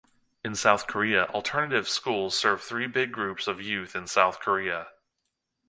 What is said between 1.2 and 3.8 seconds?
alternative schools serve three big groups of